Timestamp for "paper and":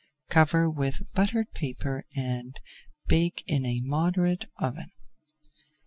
1.53-2.59